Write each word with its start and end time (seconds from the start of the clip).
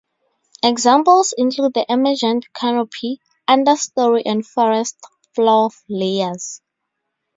Examples 0.63 1.31
include 1.37 1.75
the 1.75 1.85
emergent, 1.87 2.51
canopy, 2.55 3.21
understorey 3.47 4.23
and 4.25 4.43
forest 4.43 4.97
floor 5.35 5.69
layers. 5.87 6.59